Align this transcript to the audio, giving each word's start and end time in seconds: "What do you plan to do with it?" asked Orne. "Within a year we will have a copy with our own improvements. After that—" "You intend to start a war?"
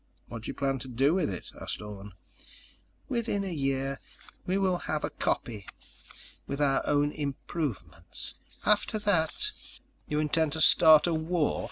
"What 0.29 0.41
do 0.41 0.47
you 0.47 0.55
plan 0.55 0.79
to 0.79 0.87
do 0.87 1.13
with 1.13 1.31
it?" 1.31 1.51
asked 1.61 1.79
Orne. 1.79 2.13
"Within 3.07 3.43
a 3.43 3.53
year 3.53 3.99
we 4.47 4.57
will 4.57 4.79
have 4.89 5.03
a 5.03 5.11
copy 5.11 5.67
with 6.47 6.59
our 6.59 6.81
own 6.87 7.11
improvements. 7.11 8.33
After 8.65 8.97
that—" 8.97 9.51
"You 10.07 10.17
intend 10.19 10.53
to 10.53 10.61
start 10.61 11.05
a 11.05 11.13
war?" 11.13 11.59